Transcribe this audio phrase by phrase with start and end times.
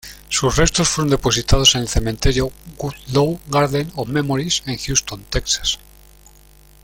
[0.29, 5.77] Sus restos fueron depositados en el cementerio, Woodlawn Garden of Memories, en Houston, Texas.